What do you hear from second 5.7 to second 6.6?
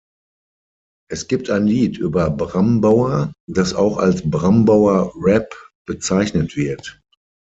bezeichnet